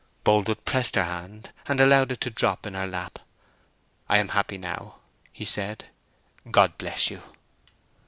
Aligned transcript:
Boldwood 0.23 0.65
pressed 0.65 0.95
her 0.95 1.03
hand, 1.03 1.51
and 1.67 1.79
allowed 1.79 2.11
it 2.11 2.19
to 2.21 2.31
drop 2.31 2.65
in 2.65 2.73
her 2.73 2.87
lap. 2.87 3.19
"I 4.09 4.17
am 4.17 4.29
happy 4.29 4.57
now," 4.57 4.95
he 5.31 5.45
said. 5.45 5.89
"God 6.51 6.75
bless 6.79 7.11
you!" 7.11 7.21